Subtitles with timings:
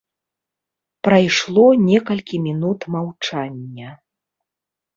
[1.07, 3.89] Прайшло некалькі мінут маўчання.